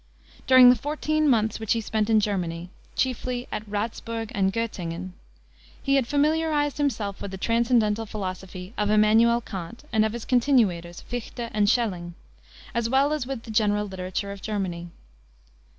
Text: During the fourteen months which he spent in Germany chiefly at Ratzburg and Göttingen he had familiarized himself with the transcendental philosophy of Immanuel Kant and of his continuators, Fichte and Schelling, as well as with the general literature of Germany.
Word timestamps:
During 0.47 0.71
the 0.71 0.75
fourteen 0.75 1.29
months 1.29 1.59
which 1.59 1.73
he 1.73 1.79
spent 1.79 2.09
in 2.09 2.19
Germany 2.19 2.71
chiefly 2.95 3.47
at 3.51 3.69
Ratzburg 3.69 4.31
and 4.33 4.51
Göttingen 4.51 5.11
he 5.79 5.93
had 5.93 6.07
familiarized 6.07 6.77
himself 6.79 7.21
with 7.21 7.29
the 7.29 7.37
transcendental 7.37 8.07
philosophy 8.07 8.73
of 8.79 8.89
Immanuel 8.89 9.41
Kant 9.41 9.83
and 9.93 10.03
of 10.03 10.13
his 10.13 10.25
continuators, 10.25 11.03
Fichte 11.03 11.51
and 11.53 11.69
Schelling, 11.69 12.15
as 12.73 12.89
well 12.89 13.13
as 13.13 13.27
with 13.27 13.43
the 13.43 13.51
general 13.51 13.85
literature 13.85 14.31
of 14.31 14.41
Germany. 14.41 14.89